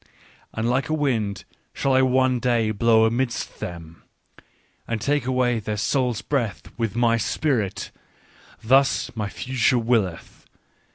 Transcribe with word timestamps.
"And 0.55 0.67
like 0.67 0.89
a 0.89 0.95
wind 0.95 1.43
shall 1.73 1.93
I 1.93 2.01
one 2.01 2.39
day 2.39 2.71
blow 2.71 3.05
amidst 3.05 3.59
them, 3.59 4.01
and 4.87 4.99
take 4.99 5.27
away 5.27 5.59
their 5.59 5.77
soul's 5.77 6.23
breath 6.23 6.71
with 6.75 6.95
my 6.95 7.17
spirit: 7.17 7.91
thus 8.63 9.15
my 9.15 9.29
future 9.29 9.77
willeth 9.77 10.47
it. 10.47 10.49